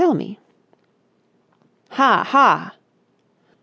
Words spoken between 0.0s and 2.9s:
Tell me!" "Ha, ha!"